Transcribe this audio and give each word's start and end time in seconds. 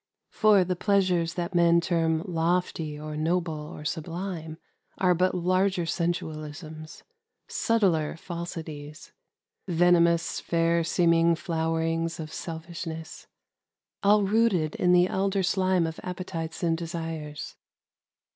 "For 0.41 0.63
the 0.63 0.75
pleasures 0.75 1.35
that 1.35 1.53
men 1.53 1.79
term 1.79 2.23
lofty 2.25 2.99
or 2.99 3.15
noble 3.15 3.67
or 3.67 3.85
sublime 3.85 4.57
are 4.97 5.13
but 5.13 5.35
larger 5.35 5.85
sensualisms, 5.85 7.03
subtler 7.47 8.17
falsities: 8.17 9.13
venomous 9.67 10.39
fair 10.39 10.83
seeming 10.83 11.35
flow 11.35 11.73
erings 11.75 12.19
of 12.19 12.33
selfishness,— 12.33 13.27
all 14.03 14.23
rooted 14.23 14.73
in 14.73 14.91
the 14.91 15.07
elder 15.07 15.43
slime 15.43 15.85
of 15.85 15.99
appetites 16.01 16.63
and 16.63 16.79
desires. 16.79 17.55